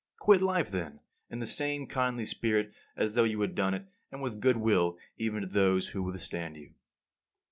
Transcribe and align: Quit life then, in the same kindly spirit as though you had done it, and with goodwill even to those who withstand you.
Quit 0.17 0.41
life 0.41 0.71
then, 0.71 0.99
in 1.29 1.37
the 1.37 1.45
same 1.45 1.85
kindly 1.85 2.25
spirit 2.25 2.73
as 2.97 3.13
though 3.13 3.23
you 3.23 3.39
had 3.41 3.53
done 3.53 3.75
it, 3.75 3.85
and 4.11 4.19
with 4.19 4.39
goodwill 4.41 4.97
even 5.17 5.41
to 5.41 5.47
those 5.47 5.89
who 5.89 6.01
withstand 6.01 6.57
you. 6.57 6.71